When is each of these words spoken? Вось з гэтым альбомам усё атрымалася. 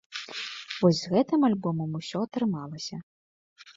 Вось 0.79 1.01
з 1.01 1.11
гэтым 1.11 1.45
альбомам 1.51 1.91
усё 2.03 2.17
атрымалася. 2.29 2.97